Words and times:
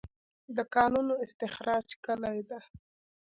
د 0.55 0.57
کانونو 0.73 1.13
استخراج 1.25 1.87
کلي 2.05 2.39
ده؟ 2.49 2.59